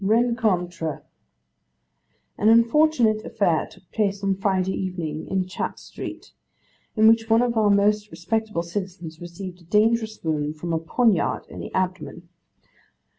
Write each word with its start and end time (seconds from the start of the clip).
'Rencontre. 0.03 1.03
'An 2.35 2.49
unfortunate 2.49 3.23
affair 3.23 3.67
took 3.69 3.83
place 3.91 4.23
on 4.23 4.33
Friday 4.33 4.73
evening 4.73 5.27
in 5.27 5.45
Chatres 5.47 5.81
Street, 5.81 6.31
in 6.95 7.07
which 7.07 7.29
one 7.29 7.43
of 7.43 7.55
our 7.55 7.69
most 7.69 8.09
respectable 8.09 8.63
citizens 8.63 9.21
received 9.21 9.61
a 9.61 9.65
dangerous 9.65 10.17
wound, 10.23 10.55
from 10.55 10.73
a 10.73 10.79
poignard, 10.79 11.45
in 11.49 11.59
the 11.59 11.71
abdomen. 11.75 12.29